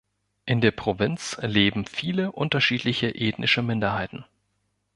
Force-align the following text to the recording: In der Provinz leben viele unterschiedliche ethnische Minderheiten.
In 0.47 0.61
der 0.61 0.71
Provinz 0.71 1.37
leben 1.43 1.85
viele 1.85 2.31
unterschiedliche 2.31 3.13
ethnische 3.13 3.61
Minderheiten. 3.61 4.25